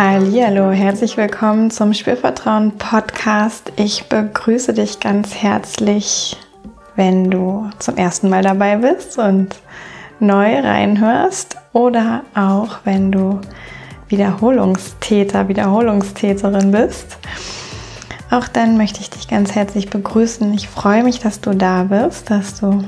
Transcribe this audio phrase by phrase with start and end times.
[0.00, 3.72] Hallo, herzlich willkommen zum Spürvertrauen Podcast.
[3.74, 6.36] Ich begrüße dich ganz herzlich,
[6.94, 9.56] wenn du zum ersten Mal dabei bist und
[10.20, 13.40] neu reinhörst oder auch wenn du
[14.06, 17.18] Wiederholungstäter, Wiederholungstäterin bist.
[18.30, 20.54] Auch dann möchte ich dich ganz herzlich begrüßen.
[20.54, 22.84] Ich freue mich, dass du da bist, dass du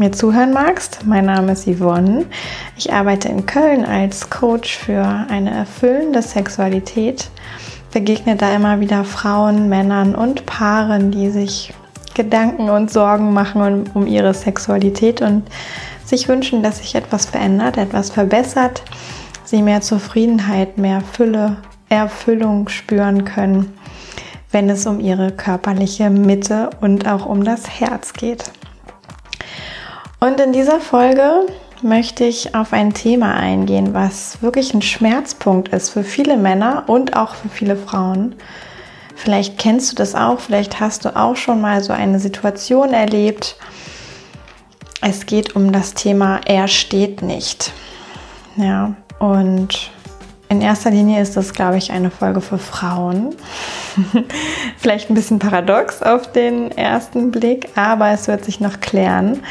[0.00, 1.00] mir zuhören magst.
[1.04, 2.24] Mein Name ist Yvonne.
[2.76, 7.28] Ich arbeite in Köln als Coach für eine erfüllende Sexualität.
[7.92, 11.74] Begegne da immer wieder Frauen, Männern und Paaren, die sich
[12.14, 15.42] Gedanken und Sorgen machen um, um ihre Sexualität und
[16.04, 18.82] sich wünschen, dass sich etwas verändert, etwas verbessert,
[19.44, 21.58] sie mehr Zufriedenheit, mehr Fülle,
[21.90, 23.76] Erfüllung spüren können,
[24.50, 28.50] wenn es um ihre körperliche Mitte und auch um das Herz geht.
[30.22, 31.46] Und in dieser Folge
[31.80, 37.16] möchte ich auf ein Thema eingehen, was wirklich ein Schmerzpunkt ist für viele Männer und
[37.16, 38.34] auch für viele Frauen.
[39.16, 43.56] Vielleicht kennst du das auch, vielleicht hast du auch schon mal so eine Situation erlebt.
[45.00, 47.72] Es geht um das Thema Er steht nicht.
[48.56, 49.90] Ja, und
[50.50, 53.34] in erster Linie ist das, glaube ich, eine Folge für Frauen.
[54.76, 59.42] Vielleicht ein bisschen paradox auf den ersten Blick, aber es wird sich noch klären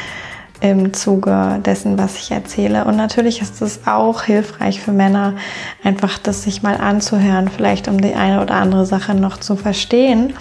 [0.60, 2.84] im Zuge dessen, was ich erzähle.
[2.84, 5.34] Und natürlich ist es auch hilfreich für Männer,
[5.82, 10.34] einfach das sich mal anzuhören, vielleicht um die eine oder andere Sache noch zu verstehen.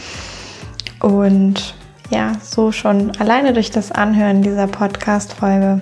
[1.00, 1.74] Und
[2.10, 5.82] ja, so schon alleine durch das Anhören dieser Podcast-Folge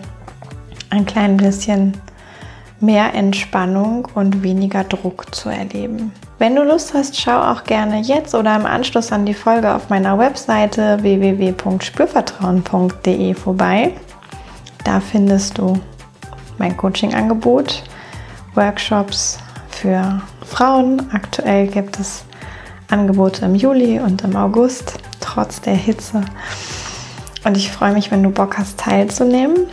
[0.89, 1.93] ein klein bisschen
[2.79, 6.11] mehr Entspannung und weniger Druck zu erleben.
[6.37, 9.89] Wenn du Lust hast, schau auch gerne jetzt oder im Anschluss an die Folge auf
[9.89, 13.93] meiner Webseite www.spürvertrauen.de vorbei.
[14.87, 15.77] Da findest du
[16.59, 17.83] mein Coaching-Angebot,
[18.55, 19.37] Workshops
[19.69, 21.09] für Frauen.
[21.11, 22.23] Aktuell gibt es
[22.89, 26.21] Angebote im Juli und im August, trotz der Hitze.
[27.43, 29.67] Und ich freue mich, wenn du Bock hast, teilzunehmen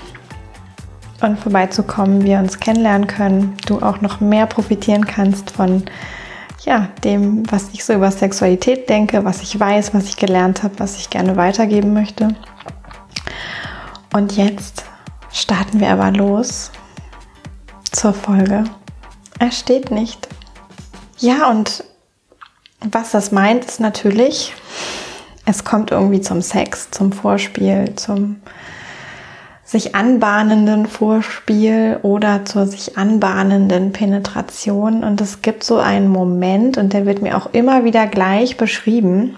[1.20, 5.84] und vorbeizukommen, wir uns kennenlernen können, du auch noch mehr profitieren kannst von
[6.64, 10.74] ja, dem, was ich so über Sexualität denke, was ich weiß, was ich gelernt habe,
[10.78, 12.34] was ich gerne weitergeben möchte.
[14.12, 14.84] Und jetzt
[15.34, 16.70] starten wir aber los
[17.92, 18.64] zur Folge.
[19.38, 20.28] Er steht nicht.
[21.18, 21.84] Ja, und
[22.80, 24.54] was das meint, ist natürlich,
[25.44, 28.36] es kommt irgendwie zum Sex, zum Vorspiel, zum
[29.64, 35.02] sich anbahnenden Vorspiel oder zur sich anbahnenden Penetration.
[35.02, 39.36] Und es gibt so einen Moment, und der wird mir auch immer wieder gleich beschrieben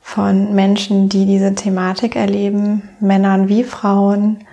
[0.00, 4.44] von Menschen, die diese Thematik erleben, Männern wie Frauen,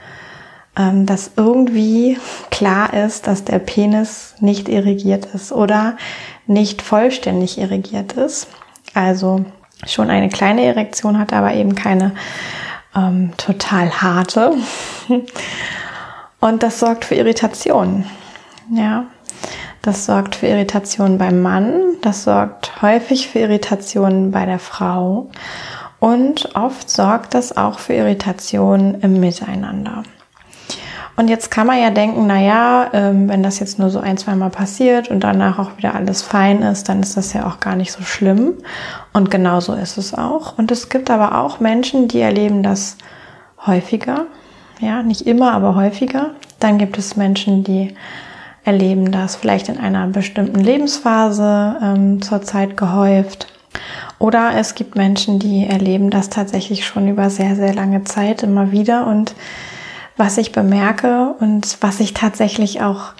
[0.77, 2.19] dass irgendwie
[2.51, 5.97] klar ist, dass der Penis nicht irrigiert ist oder
[6.45, 8.47] nicht vollständig irrigiert ist.
[8.93, 9.43] Also
[9.85, 12.13] schon eine kleine Erektion hat, aber eben keine
[12.95, 14.53] ähm, total harte.
[16.39, 18.05] Und das sorgt für Irritation.
[18.71, 19.05] Ja,
[19.81, 25.29] das sorgt für Irritation beim Mann, das sorgt häufig für Irritation bei der Frau
[25.99, 30.03] und oft sorgt das auch für Irritation im Miteinander.
[31.17, 34.17] Und jetzt kann man ja denken, na ja, ähm, wenn das jetzt nur so ein,
[34.17, 37.59] zwei Mal passiert und danach auch wieder alles fein ist, dann ist das ja auch
[37.59, 38.53] gar nicht so schlimm.
[39.13, 40.59] Und genau so ist es auch.
[40.59, 42.97] Und es gibt aber auch Menschen, die erleben das
[43.66, 44.27] häufiger.
[44.79, 46.35] Ja, nicht immer, aber häufiger.
[46.59, 47.95] Dann gibt es Menschen, die
[48.63, 53.47] erleben das vielleicht in einer bestimmten Lebensphase ähm, zurzeit gehäuft.
[54.19, 58.72] Oder es gibt Menschen, die erleben das tatsächlich schon über sehr, sehr lange Zeit immer
[58.72, 59.33] wieder und
[60.17, 63.13] was ich bemerke und was sich tatsächlich auch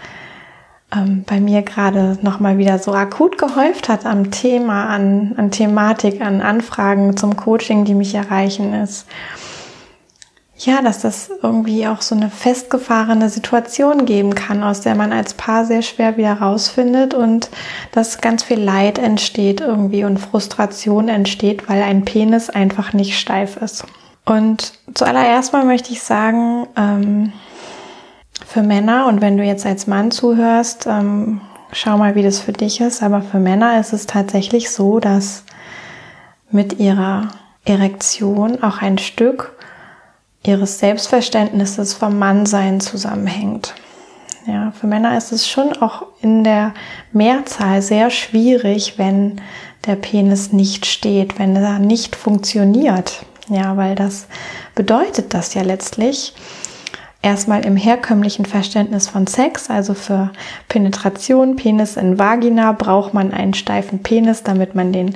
[0.96, 6.22] ähm, bei mir gerade nochmal wieder so akut gehäuft hat am Thema, an, an Thematik,
[6.22, 9.06] an Anfragen zum Coaching, die mich erreichen, ist,
[10.60, 15.36] ja, dass das irgendwie auch so eine festgefahrene Situation geben kann, aus der man als
[15.36, 17.52] Paar sehr schwer wieder rausfindet und
[17.92, 23.58] dass ganz viel Leid entsteht irgendwie und Frustration entsteht, weil ein Penis einfach nicht steif
[23.58, 23.86] ist.
[24.28, 27.32] Und zuallererst mal möchte ich sagen, ähm,
[28.46, 31.40] für Männer, und wenn du jetzt als Mann zuhörst, ähm,
[31.72, 35.46] schau mal, wie das für dich ist, aber für Männer ist es tatsächlich so, dass
[36.52, 37.30] mit ihrer
[37.64, 39.56] Erektion auch ein Stück
[40.46, 43.76] ihres Selbstverständnisses vom Mannsein zusammenhängt.
[44.46, 46.74] Ja, für Männer ist es schon auch in der
[47.14, 49.42] Mehrzahl sehr schwierig, wenn
[49.86, 53.26] der Penis nicht steht, wenn er nicht funktioniert.
[53.50, 54.28] Ja, weil das
[54.76, 56.34] bedeutet das ja letztlich,
[57.22, 60.32] erstmal im herkömmlichen Verständnis von Sex, also für
[60.68, 65.16] Penetration, Penis in Vagina, braucht man einen steifen Penis, damit man den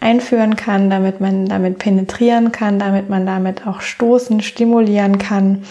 [0.00, 5.64] einführen kann, damit man damit penetrieren kann, damit man damit auch stoßen, stimulieren kann.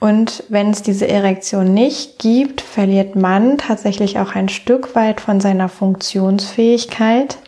[0.00, 5.40] Und wenn es diese Erektion nicht gibt, verliert man tatsächlich auch ein Stück weit von
[5.40, 7.38] seiner Funktionsfähigkeit.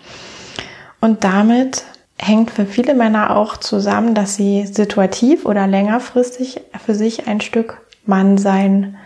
[1.01, 1.85] Und damit
[2.21, 7.81] hängt für viele Männer auch zusammen, dass sie situativ oder längerfristig für sich ein Stück
[8.05, 8.97] Mannsein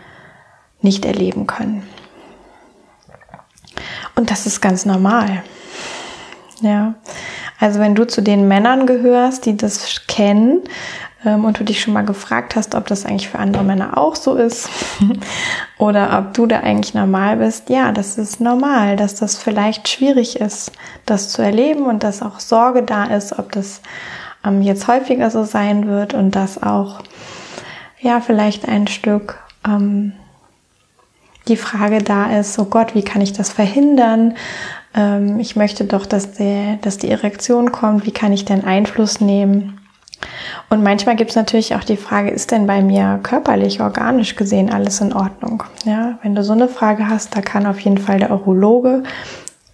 [0.80, 1.82] nicht erleben können.
[4.16, 5.42] Und das ist ganz normal.
[6.60, 6.94] Ja,
[7.58, 10.62] also wenn du zu den Männern gehörst, die das kennen,
[11.24, 14.34] und du dich schon mal gefragt hast, ob das eigentlich für andere Männer auch so
[14.34, 14.68] ist
[15.78, 20.40] oder ob du da eigentlich normal bist, ja, das ist normal, dass das vielleicht schwierig
[20.40, 20.72] ist,
[21.06, 23.80] das zu erleben und dass auch Sorge da ist, ob das
[24.44, 27.00] ähm, jetzt häufiger so sein wird und dass auch,
[28.00, 30.12] ja, vielleicht ein Stück ähm,
[31.48, 34.34] die Frage da ist, oh Gott, wie kann ich das verhindern?
[34.94, 39.20] Ähm, ich möchte doch, dass, der, dass die Erektion kommt, wie kann ich denn Einfluss
[39.20, 39.80] nehmen?
[40.70, 44.72] Und manchmal gibt es natürlich auch die Frage, ist denn bei mir körperlich, organisch gesehen
[44.72, 45.62] alles in Ordnung?
[45.84, 49.02] Ja, wenn du so eine Frage hast, da kann auf jeden Fall der Urologe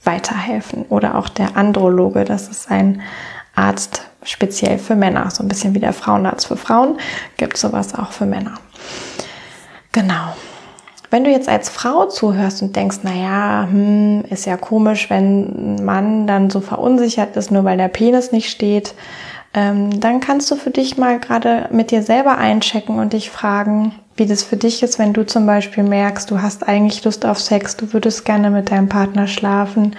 [0.04, 2.24] weiterhelfen oder auch der Androloge.
[2.24, 3.02] Das ist ein
[3.54, 6.98] Arzt speziell für Männer, so ein bisschen wie der Frauenarzt für Frauen,
[7.36, 8.54] gibt sowas auch für Männer.
[9.92, 10.34] Genau.
[11.10, 15.84] Wenn du jetzt als Frau zuhörst und denkst, naja, hm, ist ja komisch, wenn ein
[15.84, 18.94] Mann dann so verunsichert ist, nur weil der Penis nicht steht,
[19.52, 23.94] ähm, dann kannst du für dich mal gerade mit dir selber einchecken und dich fragen,
[24.16, 27.40] wie das für dich ist, wenn du zum Beispiel merkst, du hast eigentlich Lust auf
[27.40, 29.96] Sex, du würdest gerne mit deinem Partner schlafen,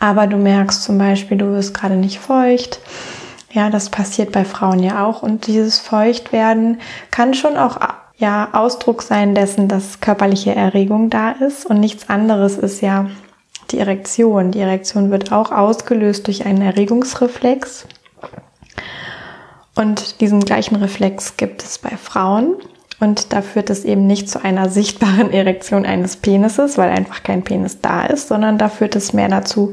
[0.00, 2.80] aber du merkst zum Beispiel, du wirst gerade nicht feucht.
[3.52, 6.80] Ja, das passiert bei Frauen ja auch und dieses Feuchtwerden
[7.10, 7.78] kann schon auch
[8.16, 13.06] ja Ausdruck sein dessen, dass körperliche Erregung da ist und nichts anderes ist ja
[13.70, 14.50] die Erektion.
[14.50, 17.86] Die Erektion wird auch ausgelöst durch einen Erregungsreflex.
[19.74, 22.56] Und diesen gleichen Reflex gibt es bei Frauen.
[23.00, 27.42] Und da führt es eben nicht zu einer sichtbaren Erektion eines Penises, weil einfach kein
[27.42, 29.72] Penis da ist, sondern da führt es mehr dazu,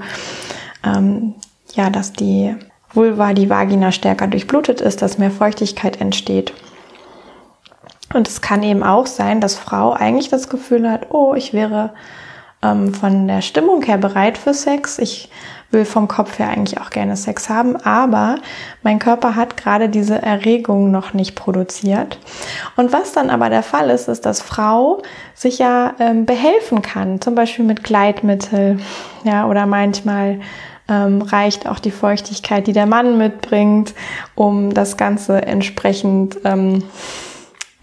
[0.84, 1.36] ähm,
[1.74, 2.56] ja, dass die
[2.92, 6.54] Vulva, die Vagina stärker durchblutet ist, dass mehr Feuchtigkeit entsteht.
[8.14, 11.92] Und es kann eben auch sein, dass Frau eigentlich das Gefühl hat, oh, ich wäre
[12.62, 15.00] ähm, von der Stimmung her bereit für Sex.
[15.00, 15.30] Ich
[15.72, 18.38] will vom Kopf her eigentlich auch gerne Sex haben, aber
[18.82, 22.18] mein Körper hat gerade diese Erregung noch nicht produziert.
[22.76, 25.02] Und was dann aber der Fall ist, ist, dass Frau
[25.36, 28.80] sich ja ähm, behelfen kann, zum Beispiel mit Gleitmittel,
[29.24, 30.40] ja, oder manchmal
[30.90, 33.94] ähm, reicht auch die Feuchtigkeit, die der Mann mitbringt,
[34.34, 36.84] um das Ganze entsprechend ähm,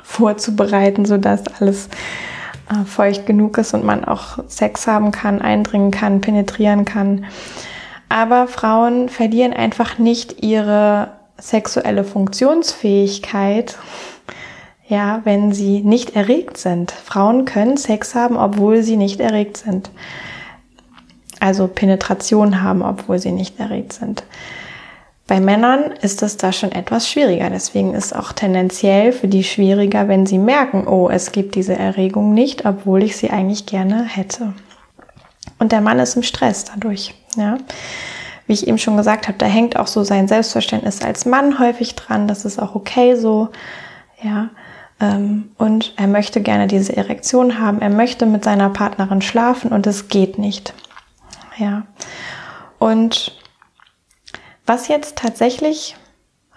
[0.02, 1.88] vorzubereiten, sodass alles
[2.70, 7.26] äh, feucht genug ist und man auch Sex haben kann, eindringen kann, penetrieren kann.
[8.08, 13.76] Aber Frauen verlieren einfach nicht ihre sexuelle Funktionsfähigkeit,
[14.88, 16.92] ja, wenn sie nicht erregt sind.
[16.92, 19.90] Frauen können Sex haben, obwohl sie nicht erregt sind.
[21.40, 24.22] Also Penetration haben, obwohl sie nicht erregt sind.
[25.26, 27.50] Bei Männern ist es da schon etwas schwieriger.
[27.50, 32.32] Deswegen ist auch tendenziell für die schwieriger, wenn sie merken, oh, es gibt diese Erregung
[32.32, 34.54] nicht, obwohl ich sie eigentlich gerne hätte.
[35.58, 37.14] Und der Mann ist im Stress dadurch.
[37.36, 37.58] Ja.
[38.46, 41.96] Wie ich eben schon gesagt habe, da hängt auch so sein Selbstverständnis als Mann häufig
[41.96, 42.28] dran.
[42.28, 43.48] Das ist auch okay so.
[44.22, 44.50] Ja.
[45.00, 47.80] Ähm, und er möchte gerne diese Erektion haben.
[47.80, 50.72] Er möchte mit seiner Partnerin schlafen und es geht nicht.
[51.58, 51.82] Ja.
[52.78, 53.36] Und
[54.66, 55.96] was jetzt tatsächlich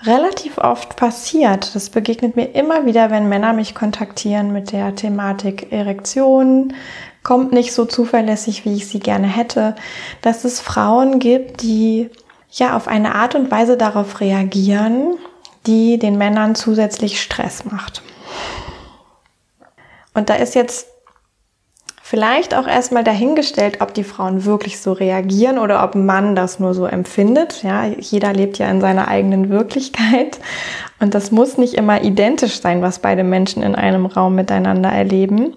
[0.03, 5.71] relativ oft passiert, das begegnet mir immer wieder, wenn Männer mich kontaktieren mit der Thematik
[5.71, 6.73] Erektion,
[7.23, 9.75] kommt nicht so zuverlässig, wie ich sie gerne hätte,
[10.21, 12.09] dass es Frauen gibt, die
[12.51, 15.17] ja auf eine Art und Weise darauf reagieren,
[15.67, 18.01] die den Männern zusätzlich Stress macht.
[20.13, 20.87] Und da ist jetzt
[22.09, 26.73] vielleicht auch erstmal dahingestellt, ob die Frauen wirklich so reagieren oder ob Mann das nur
[26.73, 27.61] so empfindet.
[27.61, 30.39] Ja, jeder lebt ja in seiner eigenen Wirklichkeit
[30.99, 35.55] und das muss nicht immer identisch sein, was beide Menschen in einem Raum miteinander erleben.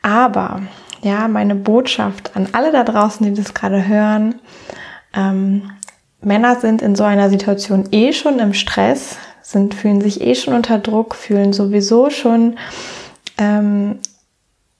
[0.00, 0.60] Aber
[1.02, 4.36] ja, meine Botschaft an alle da draußen, die das gerade hören,
[5.12, 5.72] ähm,
[6.20, 10.54] Männer sind in so einer Situation eh schon im Stress, sind, fühlen sich eh schon
[10.54, 12.58] unter Druck, fühlen sowieso schon
[13.38, 13.98] ähm,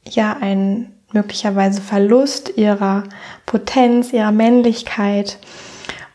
[0.08, 3.04] ja einen möglicherweise Verlust ihrer
[3.46, 5.38] Potenz, ihrer Männlichkeit.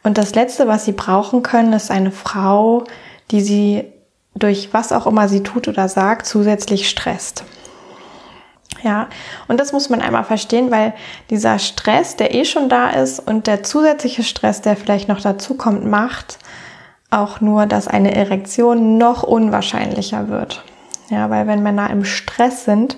[0.03, 2.85] Und das Letzte, was sie brauchen können, ist eine Frau,
[3.31, 3.85] die sie
[4.35, 7.43] durch was auch immer sie tut oder sagt, zusätzlich stresst.
[8.83, 9.07] Ja,
[9.47, 10.93] und das muss man einmal verstehen, weil
[11.29, 15.55] dieser Stress, der eh schon da ist und der zusätzliche Stress, der vielleicht noch dazu
[15.55, 16.37] kommt, macht
[17.09, 20.63] auch nur, dass eine Erektion noch unwahrscheinlicher wird.
[21.09, 22.97] Ja, weil wenn Männer im Stress sind,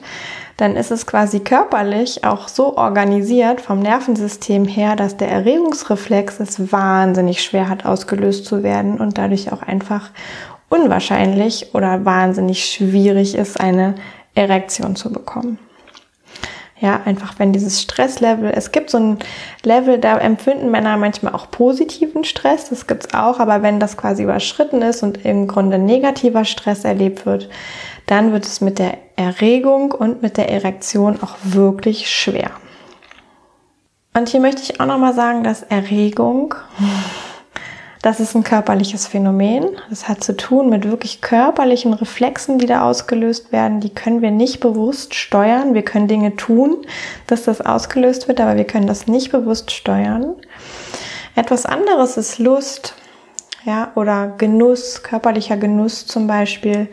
[0.59, 6.71] dann ist es quasi körperlich auch so organisiert vom Nervensystem her, dass der Erregungsreflex es
[6.73, 10.09] wahnsinnig schwer hat, ausgelöst zu werden und dadurch auch einfach
[10.67, 13.95] unwahrscheinlich oder wahnsinnig schwierig ist, eine
[14.35, 15.59] Erektion zu bekommen.
[16.81, 19.17] Ja, einfach wenn dieses Stresslevel, es gibt so ein
[19.63, 24.23] Level, da empfinden Männer manchmal auch positiven Stress, das gibt's auch, aber wenn das quasi
[24.23, 27.49] überschritten ist und im Grunde negativer Stress erlebt wird,
[28.05, 32.51] dann wird es mit der Erregung und mit der Erektion auch wirklich schwer.
[34.13, 36.55] Und hier möchte ich auch nochmal sagen, dass Erregung
[38.01, 39.65] das ist ein körperliches Phänomen.
[39.89, 43.81] Das hat zu tun mit wirklich körperlichen Reflexen, die da ausgelöst werden.
[43.81, 45.73] Die können wir nicht bewusst steuern.
[45.73, 46.77] Wir können Dinge tun,
[47.27, 50.35] dass das ausgelöst wird, aber wir können das nicht bewusst steuern.
[51.35, 52.95] Etwas anderes ist Lust,
[53.65, 56.87] ja, oder Genuss, körperlicher Genuss zum Beispiel.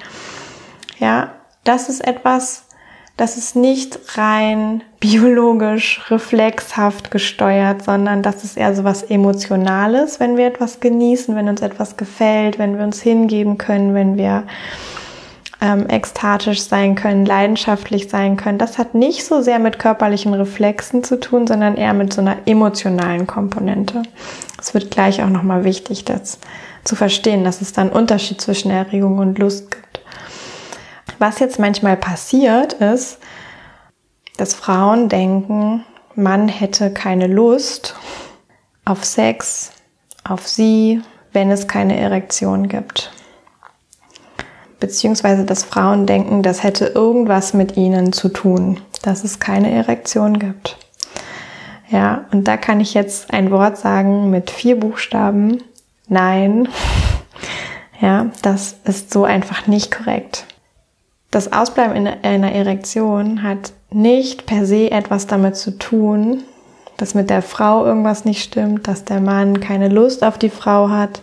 [0.98, 1.32] Ja,
[1.62, 2.65] das ist etwas,
[3.16, 10.36] das ist nicht rein biologisch, reflexhaft gesteuert, sondern das ist eher so was Emotionales, wenn
[10.36, 14.44] wir etwas genießen, wenn uns etwas gefällt, wenn wir uns hingeben können, wenn wir
[15.62, 18.58] ähm, ekstatisch sein können, leidenschaftlich sein können.
[18.58, 22.36] Das hat nicht so sehr mit körperlichen Reflexen zu tun, sondern eher mit so einer
[22.44, 24.02] emotionalen Komponente.
[24.60, 26.38] Es wird gleich auch nochmal wichtig, das
[26.84, 30.00] zu verstehen, dass es da einen Unterschied zwischen Erregung und Lust gibt.
[31.18, 33.18] Was jetzt manchmal passiert ist,
[34.36, 37.94] dass Frauen denken, Mann hätte keine Lust
[38.84, 39.72] auf Sex,
[40.24, 43.12] auf sie, wenn es keine Erektion gibt.
[44.78, 50.38] Beziehungsweise, dass Frauen denken, das hätte irgendwas mit ihnen zu tun, dass es keine Erektion
[50.38, 50.76] gibt.
[51.88, 55.62] Ja, und da kann ich jetzt ein Wort sagen mit vier Buchstaben.
[56.08, 56.68] Nein.
[57.98, 60.44] Ja, das ist so einfach nicht korrekt.
[61.36, 66.44] Das Ausbleiben in einer Erektion hat nicht per se etwas damit zu tun,
[66.96, 70.88] dass mit der Frau irgendwas nicht stimmt, dass der Mann keine Lust auf die Frau
[70.88, 71.20] hat,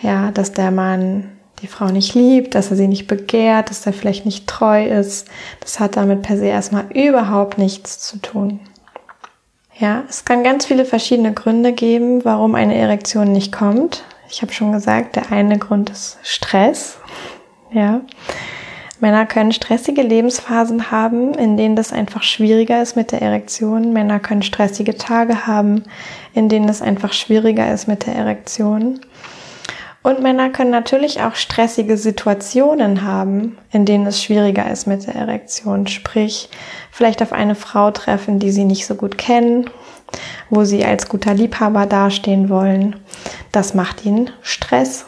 [0.00, 3.92] ja, dass der Mann die Frau nicht liebt, dass er sie nicht begehrt, dass er
[3.92, 5.28] vielleicht nicht treu ist.
[5.60, 8.60] Das hat damit per se erstmal überhaupt nichts zu tun.
[9.78, 14.04] Ja, es kann ganz viele verschiedene Gründe geben, warum eine Erektion nicht kommt.
[14.30, 16.96] Ich habe schon gesagt, der eine Grund ist Stress.
[17.72, 18.00] Ja.
[19.00, 23.92] Männer können stressige Lebensphasen haben, in denen das einfach schwieriger ist mit der Erektion.
[23.92, 25.84] Männer können stressige Tage haben,
[26.34, 29.00] in denen es einfach schwieriger ist mit der Erektion.
[30.02, 35.14] Und Männer können natürlich auch stressige Situationen haben, in denen es schwieriger ist mit der
[35.14, 35.86] Erektion.
[35.86, 36.48] Sprich,
[36.90, 39.68] vielleicht auf eine Frau treffen, die sie nicht so gut kennen,
[40.48, 42.96] wo sie als guter Liebhaber dastehen wollen.
[43.52, 45.04] Das macht ihnen Stress.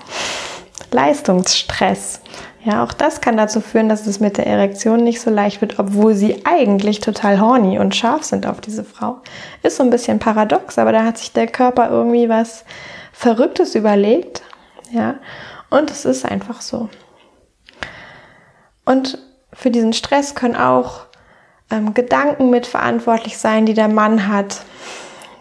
[0.90, 2.20] Leistungsstress.
[2.64, 5.80] Ja, auch das kann dazu führen, dass es mit der Erektion nicht so leicht wird,
[5.80, 9.20] obwohl sie eigentlich total horny und scharf sind auf diese Frau.
[9.64, 12.64] Ist so ein bisschen paradox, aber da hat sich der Körper irgendwie was
[13.12, 14.42] Verrücktes überlegt.
[14.92, 15.16] Ja,
[15.70, 16.88] und es ist einfach so.
[18.84, 19.18] Und
[19.52, 21.06] für diesen Stress können auch
[21.70, 24.62] ähm, Gedanken mitverantwortlich sein, die der Mann hat.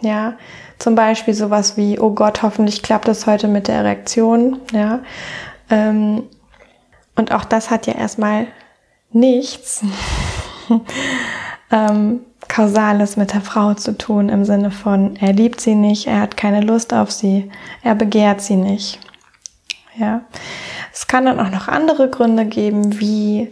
[0.02, 0.34] Ja,
[0.80, 4.60] zum Beispiel sowas wie, oh Gott, hoffentlich klappt es heute mit der Erektion.
[4.72, 5.02] Ja,
[5.70, 6.24] ähm,
[7.22, 8.48] und auch das hat ja erstmal
[9.12, 9.84] nichts
[11.72, 16.20] ähm, Kausales mit der Frau zu tun im Sinne von, er liebt sie nicht, er
[16.20, 17.52] hat keine Lust auf sie,
[17.84, 19.00] er begehrt sie nicht.
[19.96, 20.22] Ja.
[20.92, 23.52] Es kann dann auch noch andere Gründe geben, wie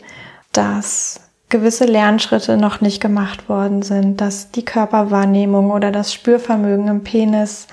[0.51, 7.03] dass gewisse Lernschritte noch nicht gemacht worden sind, dass die Körperwahrnehmung oder das Spürvermögen im
[7.03, 7.67] Penis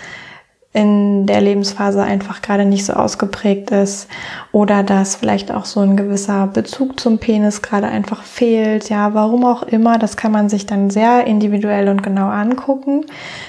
[0.76, 4.08] in der Lebensphase einfach gerade nicht so ausgeprägt ist
[4.52, 8.90] oder dass vielleicht auch so ein gewisser Bezug zum Penis gerade einfach fehlt.
[8.90, 13.06] Ja, warum auch immer, das kann man sich dann sehr individuell und genau angucken.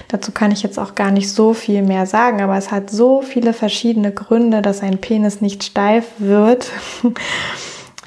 [0.08, 3.22] Dazu kann ich jetzt auch gar nicht so viel mehr sagen, aber es hat so
[3.22, 6.72] viele verschiedene Gründe, dass ein Penis nicht steif wird.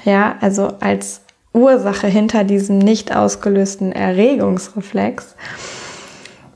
[0.03, 1.21] ja, also als
[1.53, 5.35] Ursache hinter diesem nicht ausgelösten Erregungsreflex,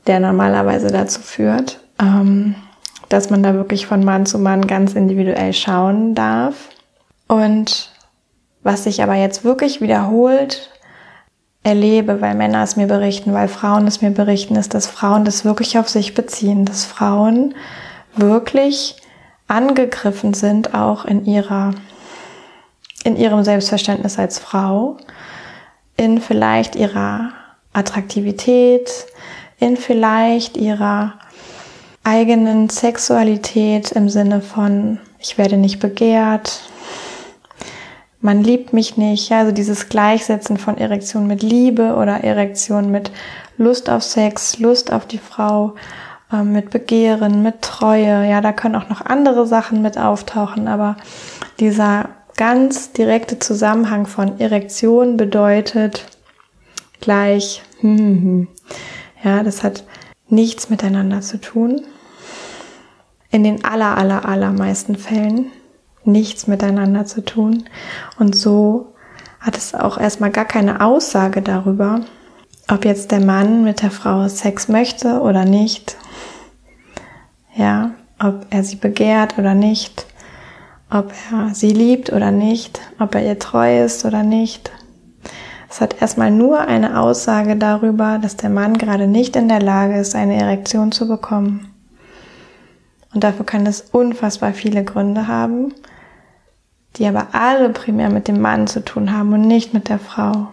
[0.08, 6.14] der normalerweise dazu führt dass man da wirklich von Mann zu Mann ganz individuell schauen
[6.14, 6.68] darf.
[7.28, 7.90] Und
[8.62, 10.70] was sich aber jetzt wirklich wiederholt
[11.62, 15.44] erlebe, weil Männer es mir berichten, weil Frauen es mir berichten, ist, dass Frauen das
[15.44, 17.54] wirklich auf sich beziehen, dass Frauen
[18.14, 18.96] wirklich
[19.48, 21.72] angegriffen sind, auch in ihrer
[23.06, 24.96] in ihrem Selbstverständnis als Frau,
[25.96, 27.30] in vielleicht ihrer
[27.72, 28.90] Attraktivität,
[29.60, 31.14] in vielleicht ihrer
[32.06, 36.62] eigenen Sexualität im Sinne von, ich werde nicht begehrt,
[38.20, 43.10] man liebt mich nicht, ja, also dieses Gleichsetzen von Erektion mit Liebe oder Erektion mit
[43.58, 45.74] Lust auf Sex, Lust auf die Frau,
[46.32, 50.96] äh, mit Begehren, mit Treue, ja, da können auch noch andere Sachen mit auftauchen, aber
[51.58, 56.06] dieser ganz direkte Zusammenhang von Erektion bedeutet
[57.00, 59.84] gleich, ja, das hat
[60.28, 61.82] nichts miteinander zu tun.
[63.36, 65.52] In den aller, aller, allermeisten Fällen
[66.04, 67.64] nichts miteinander zu tun.
[68.18, 68.94] Und so
[69.40, 72.00] hat es auch erstmal gar keine Aussage darüber,
[72.66, 75.98] ob jetzt der Mann mit der Frau Sex möchte oder nicht.
[77.54, 80.06] Ja, ob er sie begehrt oder nicht,
[80.90, 84.70] ob er sie liebt oder nicht, ob er ihr treu ist oder nicht.
[85.68, 89.98] Es hat erstmal nur eine Aussage darüber, dass der Mann gerade nicht in der Lage
[89.98, 91.75] ist, eine Erektion zu bekommen.
[93.14, 95.72] Und dafür kann es unfassbar viele Gründe haben
[96.98, 100.48] die aber alle primär mit dem Mann zu tun haben und nicht mit der Frau.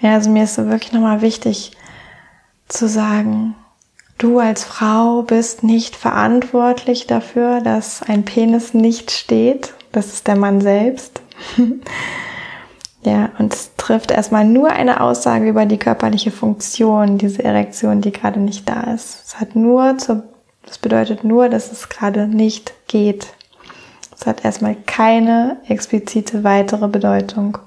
[0.00, 1.72] Ja, also mir ist so wirklich nochmal wichtig
[2.68, 3.54] zu sagen,
[4.18, 9.74] du als Frau bist nicht verantwortlich dafür, dass ein Penis nicht steht.
[9.92, 11.22] Das ist der Mann selbst.
[13.04, 18.12] ja, und es trifft erstmal nur eine Aussage über die körperliche Funktion, diese Erektion, die
[18.12, 19.22] gerade nicht da ist.
[19.26, 20.24] Es hat nur zur,
[20.66, 23.28] das bedeutet nur, dass es gerade nicht geht.
[24.18, 27.58] Es hat erstmal keine explizite weitere Bedeutung.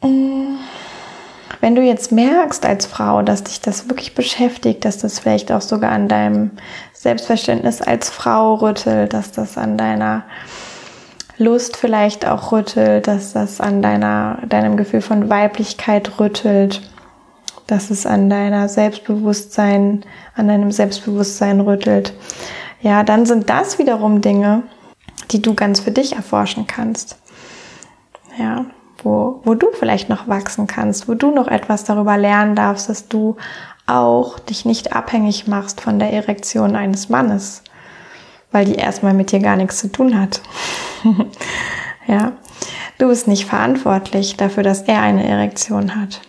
[0.00, 5.60] Wenn du jetzt merkst als Frau, dass dich das wirklich beschäftigt, dass das vielleicht auch
[5.60, 6.52] sogar an deinem
[6.92, 10.24] Selbstverständnis als Frau rüttelt, dass das an deiner
[11.36, 16.80] Lust vielleicht auch rüttelt, dass das an deiner, deinem Gefühl von Weiblichkeit rüttelt,
[17.68, 20.04] dass es an deiner Selbstbewusstsein,
[20.34, 22.14] an deinem Selbstbewusstsein rüttelt,
[22.80, 24.62] ja, dann sind das wiederum Dinge,
[25.30, 27.18] die du ganz für dich erforschen kannst.
[28.38, 28.64] Ja,
[29.02, 33.08] wo, wo du vielleicht noch wachsen kannst, wo du noch etwas darüber lernen darfst, dass
[33.08, 33.36] du
[33.86, 37.62] auch dich nicht abhängig machst von der Erektion eines Mannes,
[38.50, 40.40] weil die erstmal mit dir gar nichts zu tun hat.
[42.06, 42.32] ja,
[42.98, 46.20] du bist nicht verantwortlich dafür, dass er eine Erektion hat.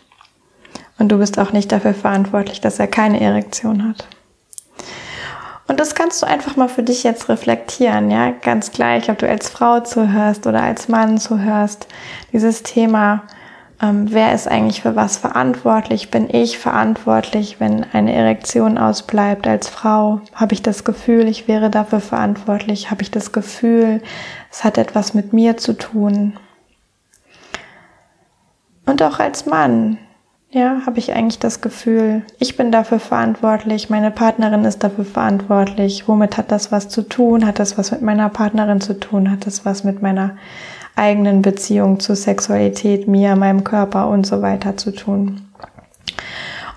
[1.00, 4.06] Und du bist auch nicht dafür verantwortlich, dass er keine Erektion hat.
[5.68, 9.30] Und das kannst du einfach mal für dich jetzt reflektieren, ja, ganz gleich, ob du
[9.30, 11.88] als Frau zuhörst oder als Mann zuhörst.
[12.34, 13.24] Dieses Thema,
[13.82, 16.10] ähm, wer ist eigentlich für was verantwortlich?
[16.10, 20.22] Bin ich verantwortlich, wenn eine Erektion ausbleibt als Frau?
[20.34, 22.90] Habe ich das Gefühl, ich wäre dafür verantwortlich?
[22.90, 24.02] Habe ich das Gefühl,
[24.52, 26.34] es hat etwas mit mir zu tun?
[28.88, 30.00] Und auch als Mann,
[30.52, 36.08] ja, habe ich eigentlich das Gefühl, ich bin dafür verantwortlich, meine Partnerin ist dafür verantwortlich.
[36.08, 37.46] Womit hat das was zu tun?
[37.46, 39.30] Hat das was mit meiner Partnerin zu tun?
[39.30, 40.38] Hat das was mit meiner
[40.96, 45.48] eigenen Beziehung zur Sexualität, mir, meinem Körper und so weiter zu tun?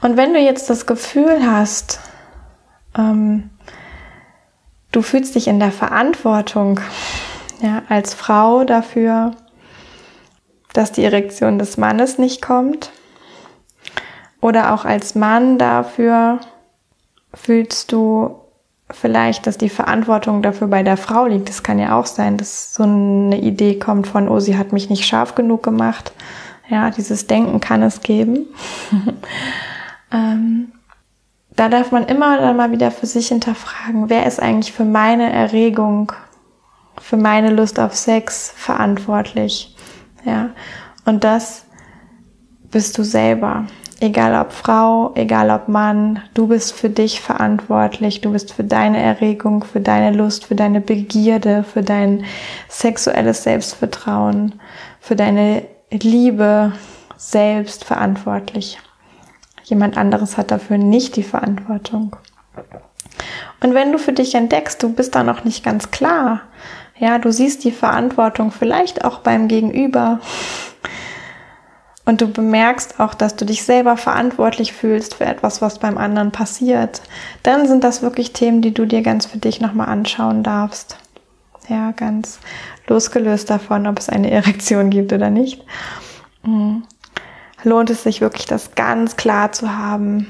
[0.03, 2.01] Und wenn du jetzt das Gefühl hast,
[2.97, 3.51] ähm,
[4.91, 6.79] du fühlst dich in der Verantwortung,
[7.63, 9.31] ja, als Frau dafür,
[10.75, 12.91] dass die Erektion des Mannes nicht kommt,
[14.42, 16.40] oder auch als Mann dafür
[17.33, 18.37] fühlst du
[18.90, 21.48] vielleicht, dass die Verantwortung dafür bei der Frau liegt.
[21.48, 24.90] Das kann ja auch sein, dass so eine Idee kommt von, oh, sie hat mich
[24.90, 26.12] nicht scharf genug gemacht.
[26.68, 28.46] Ja, dieses Denken kann es geben.
[30.12, 30.72] ähm,
[31.55, 35.31] da darf man immer dann mal wieder für sich hinterfragen, wer ist eigentlich für meine
[35.33, 36.12] Erregung,
[36.98, 39.76] für meine Lust auf Sex verantwortlich?
[40.24, 40.50] Ja,
[41.05, 41.64] und das
[42.70, 43.66] bist du selber.
[44.03, 49.01] Egal ob Frau, egal ob Mann, du bist für dich verantwortlich, du bist für deine
[49.01, 52.25] Erregung, für deine Lust, für deine Begierde, für dein
[52.69, 54.61] sexuelles Selbstvertrauen,
[54.99, 55.62] für deine
[55.93, 56.73] Liebe
[57.17, 58.81] selbst verantwortlich.
[59.62, 62.17] Jemand anderes hat dafür nicht die Verantwortung.
[63.62, 66.41] Und wenn du für dich entdeckst, du bist da noch nicht ganz klar,
[66.99, 70.19] ja, du siehst die Verantwortung vielleicht auch beim Gegenüber,
[72.05, 76.33] und du bemerkst auch, dass du dich selber verantwortlich fühlst für etwas, was beim anderen
[76.33, 77.01] passiert,
[77.43, 80.99] dann sind das wirklich Themen, die du dir ganz für dich nochmal anschauen darfst.
[81.69, 82.41] Ja, ganz
[82.88, 85.62] losgelöst davon, ob es eine Erektion gibt oder nicht.
[86.43, 86.83] Mhm.
[87.62, 90.27] Lohnt es sich wirklich, das ganz klar zu haben.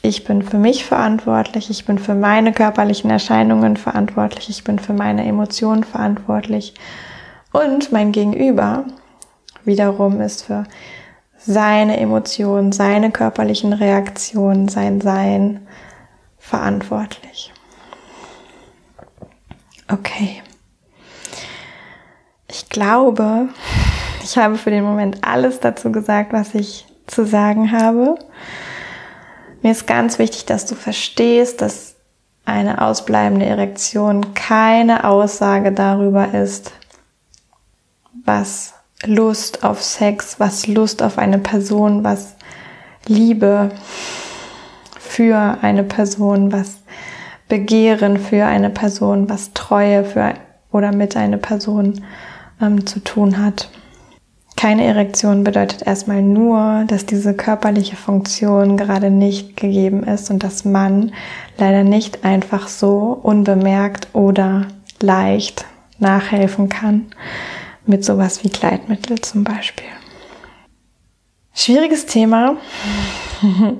[0.00, 4.94] ich bin für mich verantwortlich, ich bin für meine körperlichen Erscheinungen verantwortlich, ich bin für
[4.94, 6.72] meine Emotionen verantwortlich
[7.52, 8.86] und mein Gegenüber
[9.64, 10.64] wiederum ist für
[11.36, 15.66] seine Emotionen, seine körperlichen Reaktionen, sein Sein
[16.38, 17.52] verantwortlich.
[19.90, 20.42] Okay.
[22.48, 23.48] Ich glaube,
[24.22, 28.16] ich habe für den Moment alles dazu gesagt, was ich zu sagen habe.
[29.62, 31.96] Mir ist ganz wichtig, dass du verstehst, dass
[32.44, 36.72] eine ausbleibende Erektion keine Aussage darüber ist,
[38.24, 38.74] was
[39.06, 42.36] Lust auf Sex, was Lust auf eine Person, was
[43.06, 43.70] Liebe
[44.98, 46.78] für eine Person, was
[47.48, 50.34] Begehren für eine Person, was Treue für
[50.70, 52.04] oder mit einer Person
[52.60, 53.70] ähm, zu tun hat.
[54.56, 60.66] Keine Erektion bedeutet erstmal nur, dass diese körperliche Funktion gerade nicht gegeben ist und dass
[60.66, 61.12] man
[61.56, 64.66] leider nicht einfach so unbemerkt oder
[65.00, 65.64] leicht
[65.98, 67.06] nachhelfen kann
[67.86, 69.86] mit sowas wie Kleidmittel zum Beispiel.
[71.54, 72.56] Schwieriges Thema.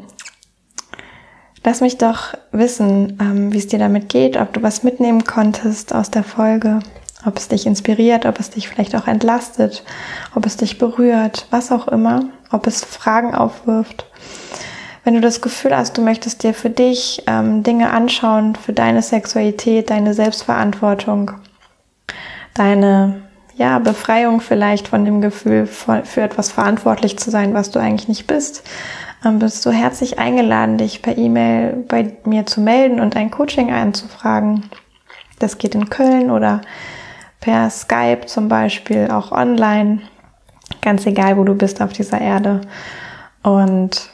[1.64, 5.94] Lass mich doch wissen, ähm, wie es dir damit geht, ob du was mitnehmen konntest
[5.94, 6.80] aus der Folge
[7.26, 9.84] ob es dich inspiriert, ob es dich vielleicht auch entlastet,
[10.34, 14.06] ob es dich berührt, was auch immer, ob es Fragen aufwirft.
[15.04, 19.02] Wenn du das Gefühl hast, du möchtest dir für dich ähm, Dinge anschauen, für deine
[19.02, 21.32] Sexualität, deine Selbstverantwortung,
[22.54, 23.22] deine
[23.60, 28.26] ja, Befreiung vielleicht von dem Gefühl, für etwas verantwortlich zu sein, was du eigentlich nicht
[28.26, 28.66] bist,
[29.22, 33.70] ähm, bist du herzlich eingeladen, dich per E-Mail bei mir zu melden und ein Coaching
[33.70, 34.70] einzufragen.
[35.40, 36.62] Das geht in Köln oder
[37.40, 40.00] per Skype zum Beispiel, auch online,
[40.80, 42.62] ganz egal, wo du bist auf dieser Erde.
[43.42, 44.10] Und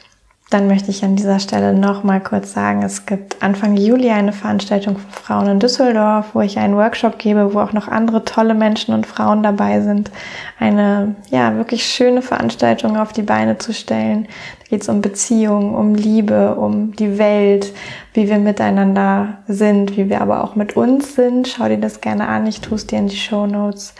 [0.49, 4.31] dann möchte ich an dieser Stelle noch mal kurz sagen, es gibt Anfang Juli eine
[4.31, 8.53] Veranstaltung für Frauen in Düsseldorf, wo ich einen Workshop gebe, wo auch noch andere tolle
[8.53, 10.09] Menschen und Frauen dabei sind,
[10.57, 14.29] eine ja wirklich schöne Veranstaltung auf die Beine zu stellen.
[14.59, 17.73] Da geht es um Beziehungen, um Liebe, um die Welt,
[18.13, 21.49] wie wir miteinander sind, wie wir aber auch mit uns sind.
[21.49, 23.93] Schau dir das gerne an, ich tue es dir in die Show Notes.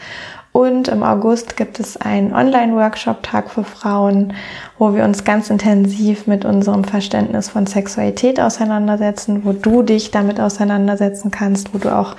[0.58, 4.32] Und im August gibt es einen Online-Workshop-Tag für Frauen,
[4.76, 10.40] wo wir uns ganz intensiv mit unserem Verständnis von Sexualität auseinandersetzen, wo du dich damit
[10.40, 12.16] auseinandersetzen kannst, wo du auch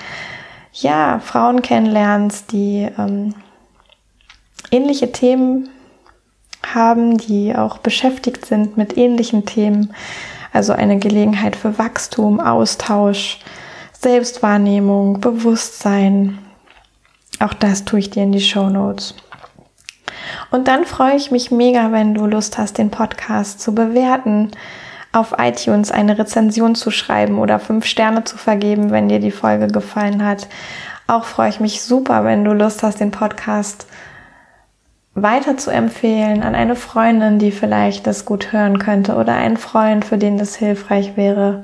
[0.71, 3.36] ja Frauen kennenlernst, die ähm,
[4.71, 5.67] ähnliche Themen
[6.65, 9.93] haben, die auch beschäftigt sind mit ähnlichen Themen.
[10.54, 13.41] Also eine Gelegenheit für Wachstum, Austausch,
[13.91, 16.38] Selbstwahrnehmung, Bewusstsein,
[17.39, 19.15] auch das tue ich dir in die Show Notes.
[20.52, 24.52] Und dann freue ich mich mega, wenn du Lust hast, den Podcast zu bewerten,
[25.12, 29.67] auf iTunes eine Rezension zu schreiben oder fünf Sterne zu vergeben, wenn dir die Folge
[29.67, 30.47] gefallen hat.
[31.08, 33.88] Auch freue ich mich super, wenn du Lust hast, den Podcast
[35.15, 40.06] weiter zu empfehlen an eine Freundin, die vielleicht das gut hören könnte oder einen Freund,
[40.06, 41.63] für den das hilfreich wäre.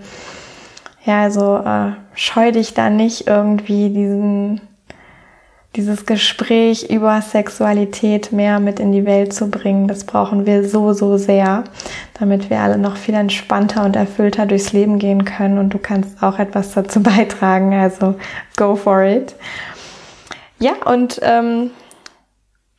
[1.06, 4.62] Ja, also äh, scheu dich da nicht irgendwie diesen
[5.76, 9.88] dieses Gespräch über Sexualität mehr mit in die Welt zu bringen.
[9.88, 11.66] Das brauchen wir so, so sehr,
[12.20, 15.58] damit wir alle noch viel entspannter und erfüllter durchs Leben gehen können.
[15.58, 17.74] Und du kannst auch etwas dazu beitragen.
[17.74, 18.16] Also
[18.58, 19.36] go for it.
[20.60, 21.72] Ja, und ähm,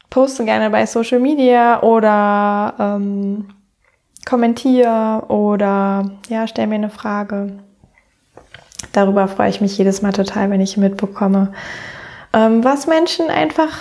[0.08, 3.48] poste gerne bei Social Media oder ähm,
[4.24, 7.58] kommentiere oder ja, stell mir eine Frage.
[8.92, 11.52] Darüber freue ich mich jedes Mal total, wenn ich mitbekomme,
[12.64, 13.78] was Menschen einfach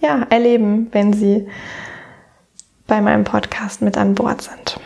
[0.00, 1.46] ja, erleben, wenn sie
[2.86, 4.80] bei meinem Podcast mit an Bord sind.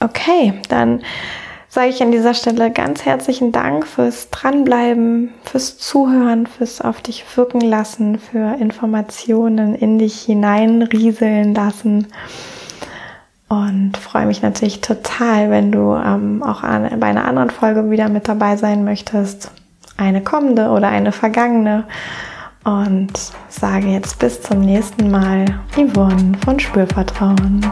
[0.00, 1.02] Okay, dann
[1.68, 7.24] sage ich an dieser Stelle ganz herzlichen Dank fürs Dranbleiben, fürs Zuhören, fürs auf dich
[7.36, 12.08] wirken lassen, für Informationen in dich hineinrieseln lassen.
[13.48, 18.08] Und freue mich natürlich total, wenn du ähm, auch an, bei einer anderen Folge wieder
[18.08, 19.50] mit dabei sein möchtest
[20.00, 21.84] eine kommende oder eine vergangene.
[22.64, 23.12] Und
[23.48, 27.64] sage jetzt bis zum nächsten Mal, Yvonne von Spürvertrauen.